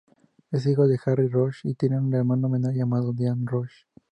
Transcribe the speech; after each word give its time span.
Es 0.51 0.65
hijo 0.65 0.87
de 0.87 0.99
Harry 1.05 1.27
Roche 1.27 1.69
y 1.69 1.75
tiene 1.75 1.99
un 1.99 2.11
hermano 2.15 2.49
menor 2.49 2.73
llamado, 2.73 3.13
Dean 3.13 3.45
Roche. 3.45 3.85